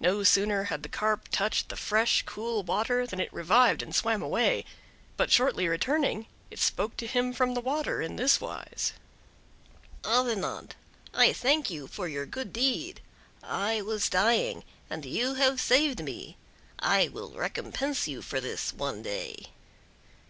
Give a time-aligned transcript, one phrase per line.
[0.00, 4.20] No sooner had the Carp touched the fresh cool water than it revived and swam
[4.20, 4.66] away;
[5.16, 8.92] but shortly returning, it spoke to him from the water in this wise:
[10.04, 10.74] "Avenant,
[11.14, 13.00] I thank you for your good deed.
[13.42, 16.36] I was dying, and you have saved me;
[16.78, 19.46] I will recompense you for this one day."